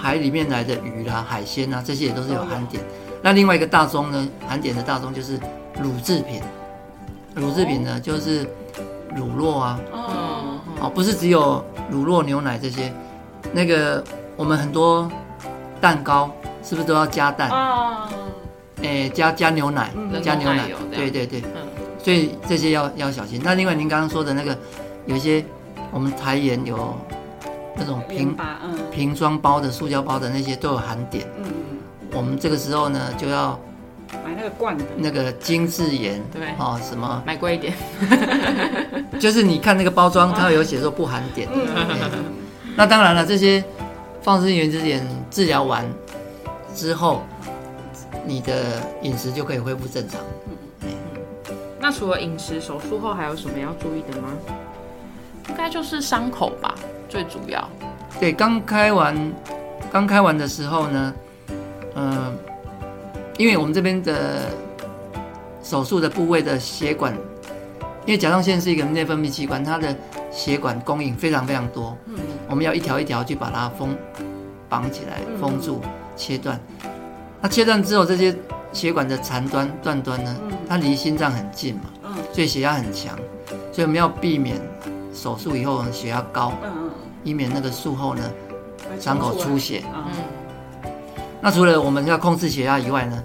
[0.00, 2.78] 海里面来的鱼啦、海鲜啊，这些也都是有含碘。
[3.20, 5.38] 那另外一个大宗呢，含碘的大宗就是
[5.82, 6.40] 乳制品。
[7.34, 8.42] 乳制品呢，就是
[9.16, 12.92] 乳酪啊，哦，哦，不是只有乳酪、牛奶这些，
[13.52, 14.02] 那个
[14.36, 15.10] 我们很多
[15.80, 16.30] 蛋糕
[16.62, 17.50] 是不是都要加蛋？
[17.50, 18.08] 啊，
[18.82, 20.68] 哎，加加牛奶，嗯加牛奶。
[20.94, 21.66] 对对对，嗯，
[21.98, 23.40] 所以这些要要小心。
[23.42, 24.56] 那另外您刚刚说的那个，
[25.06, 25.44] 有一些
[25.90, 26.96] 我们台盐有
[27.76, 31.44] 那种瓶吧，嗯瓶装包的、塑胶包的那些都有含碘，嗯，
[32.12, 33.58] 我们这个时候呢就要
[34.24, 37.74] 买那个罐的，那个精致盐，对哦，什么，买贵一点。
[39.18, 41.46] 就是你看那个包装，它有写说不含碘。
[41.54, 42.24] 嗯
[42.76, 43.62] 那当然了，这些
[44.22, 45.84] 放射性原子碘治疗完
[46.74, 47.22] 之后，
[48.24, 50.20] 你的饮食就可以恢复正常。
[51.80, 54.28] 那除了饮食，手术后还有什么要注意的吗？
[55.48, 56.74] 应该就是伤口吧，
[57.08, 57.68] 最主要。
[58.20, 59.16] 对，刚开完，
[59.92, 61.14] 刚开完的时候呢，
[61.94, 62.36] 嗯、
[63.38, 64.50] 因为我们这边的
[65.62, 67.14] 手术的部位的血管，
[68.04, 69.94] 因为甲状腺是一个内分泌器官，它的
[70.32, 72.16] 血管供应非常非常多，嗯。
[72.48, 73.96] 我们要一条一条去把它封
[74.68, 75.38] 绑起来、嗯。
[75.38, 75.80] 封住、
[76.16, 76.58] 切断。
[77.40, 78.34] 那切断之后，这些
[78.72, 80.58] 血管的残端、断端呢，嗯。
[80.68, 82.14] 它离心脏很近嘛，嗯。
[82.32, 83.16] 所以血压很强，
[83.70, 84.60] 所以我们要避免
[85.14, 86.87] 手术以后血压高，嗯
[87.24, 88.22] 以免那个术后呢
[88.90, 89.82] 嗯，伤口出血。
[89.94, 90.04] 嗯
[90.84, 90.92] 嗯，
[91.40, 93.22] 那除了我们要控制血压以外呢，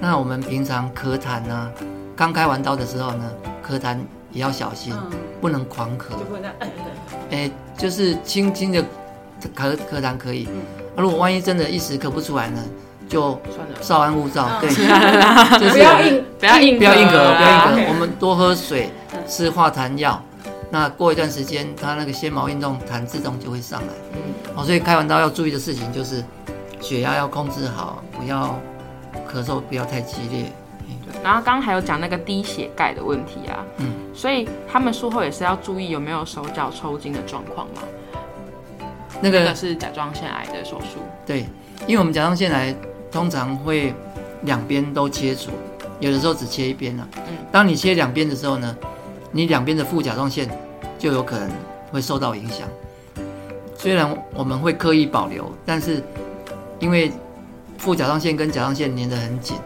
[0.00, 1.70] 那我们平常咳痰呢，
[2.16, 3.30] 刚开完刀的时候呢，
[3.66, 3.98] 咳痰
[4.32, 6.10] 也要小心，嗯，不能狂咳。
[6.10, 6.70] 就不能哎
[7.30, 8.82] 哎，就是轻轻的
[9.54, 10.48] 咳咳痰可以。
[10.50, 10.62] 嗯
[10.96, 12.62] 那如果万一真的一时咳不出来呢，
[13.08, 20.22] 就算了，稍安勿躁，嗯对，就是不要硬不要硬不要硬咳，不要硬对咳，我们多喝水嗯，吃化痰药。
[20.70, 23.88] 那过一段时间，它那个纤毛运动痰自动就会上来。
[24.12, 24.18] 嗯，
[24.56, 26.24] 哦，所以开完刀要注意的事情就是
[26.80, 28.58] 血压要控制好，不要
[29.30, 30.52] 咳嗽不要太激烈。
[30.80, 31.22] 对。
[31.22, 37.82] 然后刚刚还有讲那个低血钙的问题啊，嗯，所以他们术后也是要注意有没有手脚抽筋的状况嘛。
[39.20, 41.46] 那个这个是甲状腺癌的手术，对，
[41.86, 42.74] 因为我们甲状腺癌
[43.10, 43.94] 通常会
[44.42, 45.50] 两边都切除，
[46.00, 48.76] 有的时候只切一边了、嗯当你切两边的时候呢，
[49.34, 50.48] 你两边的副甲状腺
[50.96, 51.50] 就有可能
[51.90, 52.68] 会受到影响。
[53.76, 56.00] 虽然我们会刻意保留，但是
[56.78, 57.10] 因为
[57.76, 59.56] 副甲状腺跟甲状腺粘得很紧，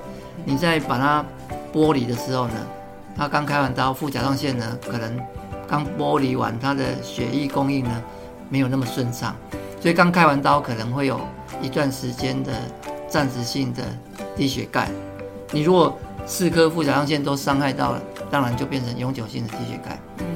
[0.47, 1.23] 你在把它
[1.71, 2.55] 剥离的时候呢，
[3.15, 5.21] 它刚开完刀，副甲状腺呢可能
[5.69, 8.03] 刚剥离完，它的血液供应呢
[8.49, 9.37] 没有那么顺畅，
[9.83, 11.21] 所以刚开完刀可能会有
[11.61, 12.53] 一段时间的
[13.07, 13.83] 暂时性的
[14.35, 14.89] 低血钙。
[15.53, 19.99] 你如果四颗副甲状腺都伤害到了，当然就变成永久性的低血钙。
[20.19, 20.27] 嗯，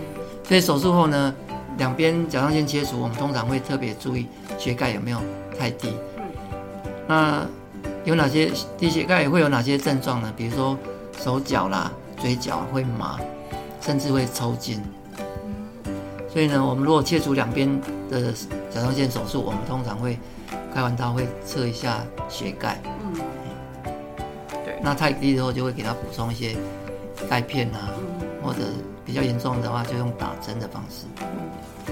[0.47, 1.35] 所以手术后呢，
[1.79, 4.27] 两边甲状腺切除，我们通常会特别注意
[4.59, 5.21] 血钙有没有
[5.59, 5.89] 太低。
[6.17, 6.25] 嗯
[7.09, 7.47] 那
[8.05, 10.33] 有哪些低血钙会有哪些症状呢？
[10.37, 10.79] 比如说
[11.19, 13.19] 手脚啦、嘴角会麻，
[13.81, 14.81] 甚至会抽筋。
[16.33, 17.69] 所以呢，我们如果切除两边
[18.09, 18.33] 的
[18.71, 20.19] 甲状腺手术，我们通常会
[20.73, 22.81] 开完刀会测一下血钙。
[23.05, 23.21] 嗯
[24.81, 26.57] 那太低的话，就会给他补充一些
[27.29, 28.61] 钙片啊，嗯或者
[29.05, 31.07] 比较严重的话，就用打针的方式。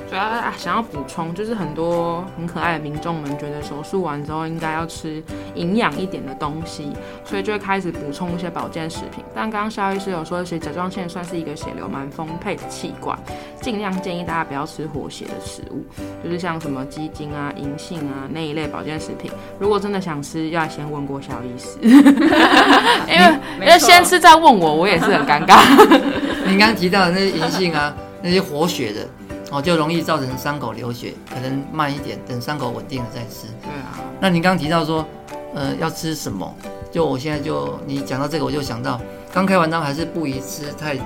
[0.09, 5.23] 主要啊想要补充，就是很多很可爱的民众们觉得手术完之后应该要吃
[5.55, 6.93] 营养一点的东西，
[7.25, 9.25] 所以就会开始补充一些保健食品。
[9.35, 13.17] 但刚刚肖医师有说，其实甲状腺算是一个血流蛮丰沛的器官，
[13.61, 15.85] 尽量建议大家不要吃活血的食物，
[16.25, 19.31] 就是像什么鸡精啊、银杏啊那一类保健食品。
[19.61, 25.61] 如果真的想吃，要先问过肖医师，因为因为先吃再问我，我也是很尴尬。
[26.47, 29.07] 您刚刚提到的那些银杏啊， 那些活血的，
[29.51, 33.47] 哦，就容易造成伤口流血，可能慢一点，等伤口稳定了再吃。
[33.63, 35.07] 对啊，那您刚刚提到说，
[35.55, 36.53] 呃，要吃什么？
[36.91, 39.01] 就我现在就你讲到这个，我就想到，
[39.33, 40.97] 刚开完刀还是不宜吃太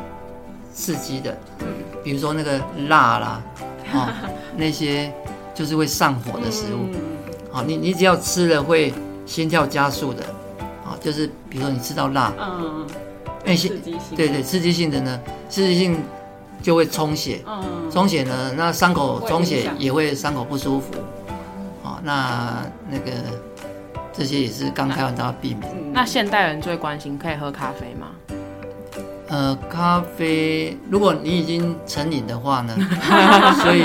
[0.72, 1.36] 刺激的，
[2.02, 3.42] 比如说那个辣啦，
[3.92, 4.08] 哦，
[4.56, 5.12] 那些
[5.54, 6.88] 就是会上火的食物。
[6.92, 7.00] 嗯
[7.52, 8.92] 好、你你只要吃了会
[9.26, 10.30] 心跳加速的，啊、
[11.04, 12.86] 就是比如说你吃到辣，嗯，
[13.44, 16.02] 那些刺激性，对对，刺激性的呢，刺激性
[16.62, 20.94] 就会充血，嗯，充血呢，那伤口充血也会伤口不舒服，
[21.82, 23.10] 哦，那那个
[24.14, 25.70] 这些也是刚开完刀要避免。
[25.74, 25.92] 嗯。
[25.92, 28.06] 那现代人最关心可以喝咖啡吗？
[29.28, 32.74] 呃，咖啡，如果你已经成瘾的话呢，
[33.62, 33.82] 所以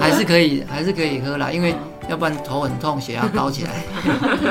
[0.00, 1.74] 还是可以还是可以喝啦，因为
[2.08, 3.70] 要不然头很痛，血压高起来。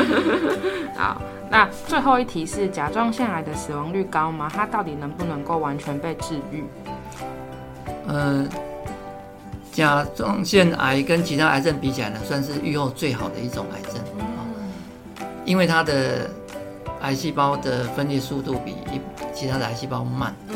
[0.96, 1.22] 好，
[1.54, 4.50] 那最后一题是甲状腺癌的死亡率高吗？
[4.52, 6.64] 它到底能不能够完全被治愈？
[8.08, 8.44] 呃，
[9.72, 14.42] 甲状腺癌跟其他癌症比起来呢，算是预后最好的一种癌症啊、
[15.46, 16.28] 因为它的
[17.02, 19.00] 癌细胞的分裂速度比一
[19.32, 20.56] 其他的癌细胞慢，嗯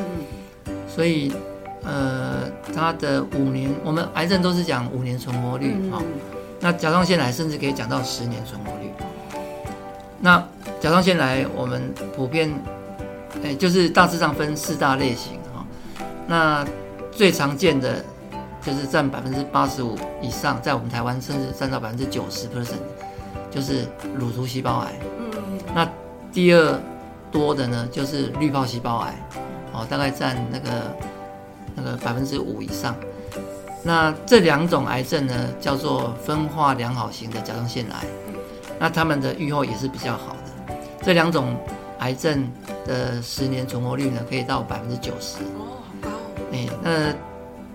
[0.88, 1.32] 所以
[1.84, 6.02] 呃，它的五年，我们癌症都是讲五年存活率嗯啊、
[6.60, 8.92] 那甲状腺癌甚至可以讲到十年存活率。
[10.20, 10.44] 那
[10.80, 12.52] 甲状腺癌我们普遍，
[13.44, 15.66] 哎、就是大致上分四大类型哈、
[16.28, 16.66] 那
[17.12, 18.04] 最常见的
[18.62, 22.76] 就是占百分之八十五以上，在我们台湾甚至占到百分之九十 percent，
[23.50, 24.94] 就是乳突细胞癌。
[25.20, 25.88] 嗯那
[26.32, 26.80] 第二
[27.32, 29.16] 多的呢，就是滤泡细胞癌，
[29.74, 30.70] 哦，大概占那个
[31.76, 32.96] 那个百分之五以上。
[33.84, 38.06] 那这两种癌症呢，叫做分化良好型的甲状腺癌，
[38.80, 40.47] 那他们的预后也是比较好的。
[41.08, 41.56] 这两种
[42.00, 42.52] 癌症
[42.86, 45.38] 的十年存活率呢，可以到百分之九十。
[45.58, 46.10] 哦，好高，
[46.52, 46.92] 哎，那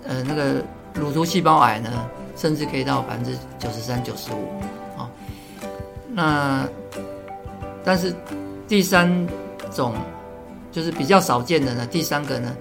[0.07, 1.89] 呃那个乳头细胞癌呢，
[2.37, 4.61] 甚至可以到百分之九十三、九十五。
[4.99, 5.09] 哦，
[6.11, 6.69] 那
[7.83, 8.15] 但是
[8.69, 9.11] 第三
[9.71, 9.95] 种
[10.71, 12.55] 就是比较少见的呢，第三个呢，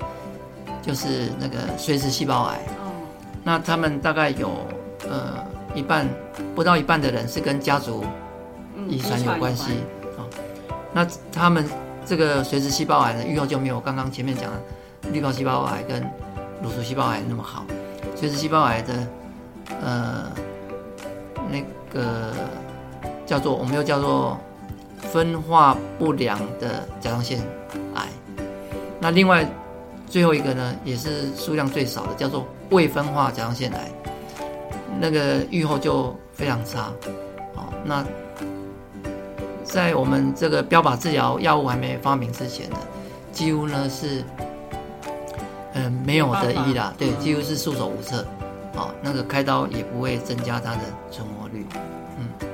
[0.82, 2.56] 就是那个髓质细胞癌。
[2.80, 2.96] 哦，
[3.44, 4.50] 那他们大概有
[5.10, 5.34] 呃
[5.76, 6.08] 一半
[6.56, 8.06] 不到一半的人是跟家族
[8.78, 9.74] 嗯遗传有关系。
[9.74, 10.00] 啊、
[10.94, 11.66] 那他们
[12.06, 14.60] 这个髓质细胞癌的，预后就没有刚刚前面讲的
[15.12, 16.02] 滤泡细胞癌跟
[16.62, 17.66] 乳头细胞癌那么好。
[18.16, 19.08] 髓质细胞癌的
[19.82, 20.32] 呃
[21.50, 22.34] 那个
[23.26, 24.38] 叫做我们又叫做
[25.00, 27.40] 分化不良的甲状腺
[27.96, 28.08] 癌。
[29.00, 29.50] 那另外
[30.08, 33.92] 最后一个呢，也是数量最少的，叫做未分化甲状腺癌，
[35.00, 36.92] 那个预后就非常差。
[37.56, 38.06] 好，那
[39.64, 42.78] 在我们这个标靶治疗药物还没发明之前呢，
[43.32, 44.24] 几乎呢是，
[45.74, 48.26] 嗯、没有得医啦，对，几乎是束手无策。
[48.74, 51.66] 好，那个开刀也不会增加它的存活率。
[52.18, 52.48] 嗯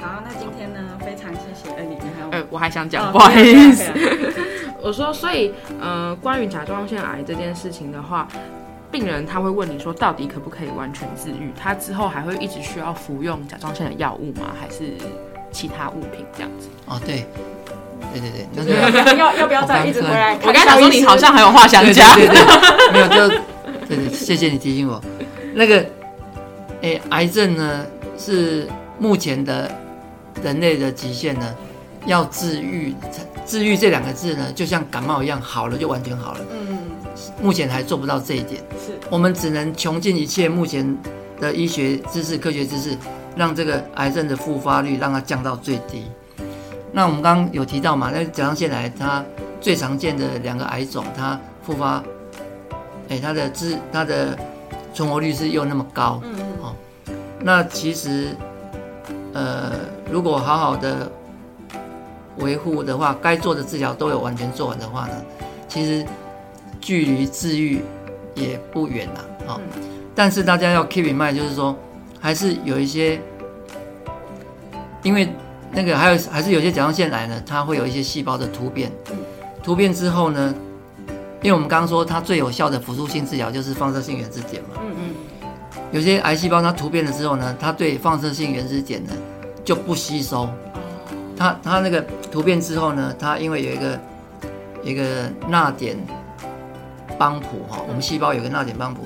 [0.00, 3.90] 好，那今天呢，非常谢谢恩里，还有呃，我还想讲，哦不好意思。
[4.82, 8.28] 我说，所以呃，关于甲状腺癌这件事情的话，
[8.90, 11.52] 病人他会问你说，到底可不可以完全治愈？
[11.58, 14.54] 他之后还会一直需要服用甲状腺的药物吗？
[14.60, 14.92] 还是
[15.54, 16.68] 其他物品这样子？
[16.86, 17.24] 哦，对，
[18.12, 23.28] 对对对，要要要不要再一直回来我刚才想说你好像还有话想讲，对对对对，没有就
[23.88, 25.00] 对对，谢谢你提醒我。
[25.54, 25.86] 那个，
[26.82, 27.86] 诶，癌症呢
[28.18, 29.70] 是目前的
[30.42, 31.54] 人类的极限呢，
[32.04, 32.92] 要治愈，
[33.46, 36.40] 治愈这两个字呢，就像感冒一样，好了就完全好了。
[36.50, 36.78] 嗯，
[37.40, 40.84] 目前还做不到这一点，是我们只能穷尽一切目前
[41.40, 42.98] 的医学知识、科学知识，
[43.36, 46.04] 让这个癌症的复发率让它降到最低。
[46.92, 49.24] 那我们刚刚有提到嘛，那甲状腺癌它
[49.60, 52.02] 最常见的两个癌种，它复发，
[53.08, 54.38] 哎，它的治它的
[54.92, 56.74] 存活率是又那么高，嗯嗯
[57.40, 58.28] 那其实，
[59.32, 59.72] 呃，
[60.10, 61.10] 如果好好的
[62.38, 65.14] 维护的话，该做的治疗都有完全做完的话呢，
[65.68, 66.06] 其实
[66.80, 67.82] 距离治愈
[68.34, 69.24] 也不远啦。
[69.48, 69.60] 哦，
[70.14, 71.76] 但是大家要 keep in mind，就是说，
[72.24, 73.20] 还是有一些，
[75.02, 75.28] 因为
[75.70, 78.90] 那个还有还是有些甲状腺癌呢，它会有一些细胞的突变，
[79.62, 80.54] 突变之后呢，
[81.42, 84.80] 因为我们刚刚说它最有效的辅助性治疗就是放射性原子碘嘛。
[84.80, 85.14] 嗯嗯
[85.92, 89.12] 有些癌细胞它突变了之后呢，它对放射性原子碘呢
[89.62, 90.48] 就不吸收。
[91.36, 92.00] 它它那个
[92.32, 94.00] 突变之后呢，它因为有一个
[94.82, 95.94] 一个钠碘
[97.18, 99.02] 帮谱哈，我们细胞有个钠碘帮谱，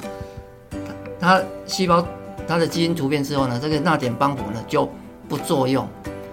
[1.19, 2.07] 它细胞
[2.49, 4.91] 它的基因突变之后呢，这个钠碘帮谱呢就
[5.29, 5.87] 不作用，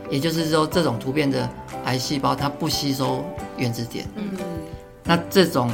[0.09, 1.47] 也就是说这种突变的
[1.83, 3.25] 癌细胞它不吸收
[3.57, 4.05] 原子碘。
[4.15, 4.31] 嗯
[5.03, 5.69] 那这种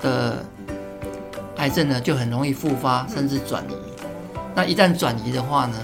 [0.00, 0.44] 的
[1.58, 3.74] 癌症呢，就很容易复发，甚至转移。
[4.54, 5.76] 那一旦转移的话呢，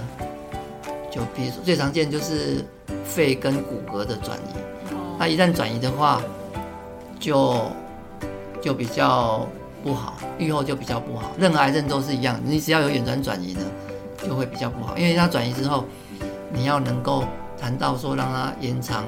[1.09, 2.65] 就比如说最常见就是
[3.05, 4.93] 肺跟骨骼的转移。
[4.93, 6.21] 哦那一旦转移的话，
[7.19, 7.71] 就
[8.61, 9.47] 就比较
[9.83, 11.31] 不好，预后就比较不好。
[11.37, 13.61] 任何癌症都是一样，你只要有远端转移呢，
[14.25, 15.85] 就会比较不好，因为它转移之后，
[16.51, 17.23] 你要能够
[17.57, 19.05] 谈到说让它延长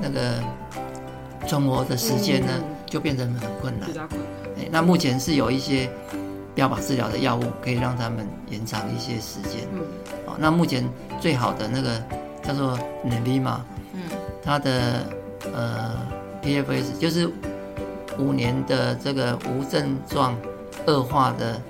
[0.00, 0.42] 那个
[1.46, 3.90] 存活的时间呢，嗯就变成很困难
[4.70, 5.90] 那目前是有一些
[6.54, 9.66] 标靶治疗的药物可以让他们延长一些时间。
[9.72, 9.80] 嗯
[10.26, 10.88] 哦，那目前
[11.20, 12.02] 最好的那个
[12.42, 13.58] 叫做 Nevima，
[13.92, 14.02] 嗯，
[14.42, 15.04] 它的
[15.52, 15.94] 呃
[16.42, 17.28] PFS 就是
[18.18, 20.36] 五年的这个无症状
[20.86, 21.60] 恶化的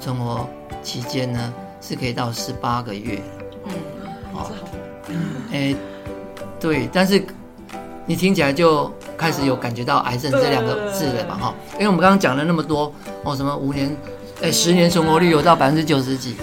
[0.00, 0.48] 存活
[0.82, 3.20] 期间呢，是可以到十八个月。
[3.64, 3.72] 嗯，
[4.34, 4.50] 哦
[5.52, 5.74] 哎，
[6.58, 7.24] 对，但是
[8.04, 12.92] 你听起来就开始有感觉到癌症这两个字了嘛，哈，因为我们刚刚讲了那么多
[13.24, 13.96] 哦，什么五年，
[14.42, 16.36] 哎，十年存活率有到百分之九十几，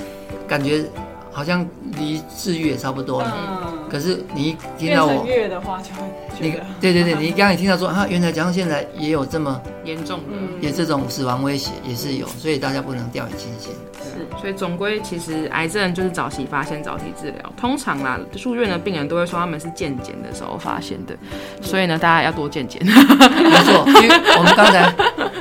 [0.48, 0.86] 感觉
[1.32, 1.66] 好像
[1.98, 3.34] 离治愈也差不多了。
[3.36, 6.02] 嗯，可是你一听到我，成月的话就会
[6.40, 10.24] 你觉得对对对，你刚刚一听到说啊，原来甲状腺癌也有这么严重的。
[10.32, 13.74] 嗯也这种死亡威胁，也是有，所以大家不能掉以轻心。
[14.02, 17.54] 是，所以总归其实癌症就是早期发现、早期治疗。
[17.58, 21.14] 通常啦，住院的病人都会说他们是健检的时候发现的，
[21.62, 22.82] 所以呢，大家要多健检。
[22.86, 24.90] 没错，因为我们刚才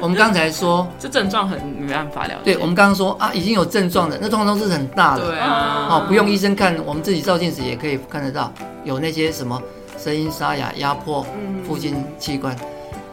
[0.02, 2.40] 我们刚才说， 这症状很没办法了解。
[2.42, 8.52] 对我们刚刚说啊，已经有症状的，那通常都是很大的，对啊，哦，不用医生看，我们自己照镜子也可以看得到，
[8.83, 9.62] 有那些什么
[9.96, 12.56] 声音沙哑、压迫嗯附近器官，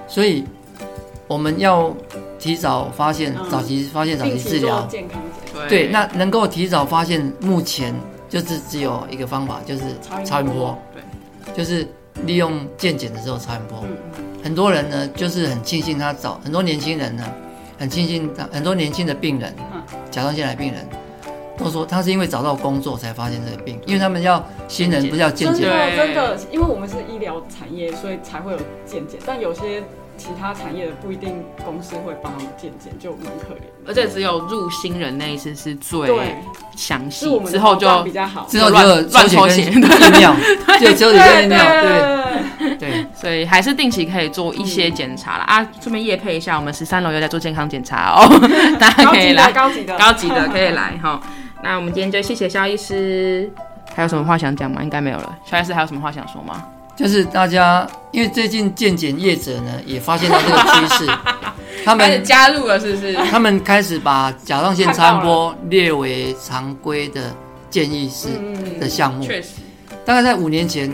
[0.08, 0.44] 所以
[1.28, 1.96] 我们要
[2.40, 4.82] 提早发现、嗯早期发现、早期治疗。
[4.90, 5.68] 健康检查。
[5.70, 7.94] 对，那能够提早发现，目前
[8.28, 11.88] 就是只有一个方法，就是超音波超音波，对，就是
[12.26, 13.78] 利用健检的时候超音波。
[13.84, 17.24] 嗯很多人呢，就是很庆幸他早，很多年轻人呢，
[17.78, 19.82] 很庆幸他，很多年轻的病人，嗯。
[20.12, 20.88] 甲状腺癌病人，
[21.58, 25.98] 都说他是因为找到工作才发现这个病，因为他们要新人不是要健真检，对。
[25.98, 29.20] 的真的，因为我们是医疗产业，所以才会有健检。
[29.26, 29.84] 但有些
[30.20, 33.62] 其他产业的不一定公司会帮他们健检，就蛮可怜。
[33.88, 36.36] 而且只有入新人那一次是最对，
[36.76, 38.46] 详细之后就比较好。
[38.48, 39.70] 之后就乱有抽乱血
[40.20, 40.36] 尿，
[40.80, 41.58] 就有抽血跟验尿，
[42.60, 45.44] 对对，所以还是定期可以做一些检查啦。
[45.46, 48.28] 啊，顺便夜配一下，我们十三楼又在做健康检查哦，
[48.78, 51.20] 大家可以来，高级的，高级的可以来哈。
[51.64, 53.50] 那我们今天就谢谢肖医师，
[53.96, 54.84] 还有什么话想讲吗？
[54.84, 55.38] 应该没有了。
[55.46, 56.64] 肖医师还有什么话想说吗？
[57.00, 61.12] 就是大家，因为最近健检业者呢也发现到这个趋势，
[61.86, 63.14] 他们加入了是不是？
[63.32, 67.34] 他们开始把甲状腺超音波列为常规的
[67.70, 69.24] 建议是嗯的项目。
[69.24, 69.48] 确实，
[70.06, 70.92] 大概在五年前，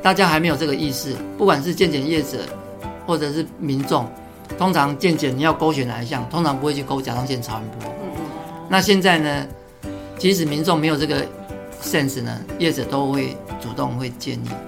[0.00, 2.38] 大家还没有这个意识，不管是健检业者
[3.04, 4.08] 或者是民众，
[4.56, 7.92] 通常健检你要勾选哪一项，通常不会去勾甲状腺超音波。
[8.68, 9.44] 那现在呢，
[10.18, 11.26] 即使民众没有这个
[11.82, 14.67] sense 呢，业者都会主动会建议，嗯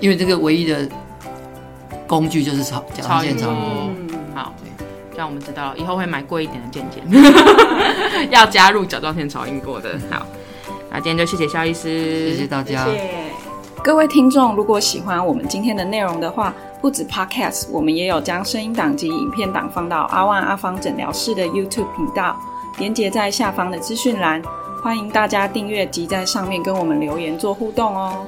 [0.00, 0.88] 因为这个唯一的
[2.06, 3.64] 工具就是超甲状腺超音波。
[4.08, 4.54] 嗯，好，
[5.12, 7.02] 这样我们知道了，以后会买贵一点的健检，
[8.30, 9.98] 要加入甲状腺超音波的。
[10.10, 10.26] 好，
[10.90, 12.84] 那今天就谢谢肖医师，谢谢大家。
[12.84, 13.10] 谢谢。
[13.82, 22.36] 各位听众，如果喜欢我们今天的内容的话，不止 Podcast，我们也有将声音档及影片档放到阿万阿芳诊疗室的 YouTube 频道，
[22.78, 24.42] 连接在下方的资讯栏，
[24.82, 28.26] 欢迎大家订阅及在上面跟我们留言做互动哦。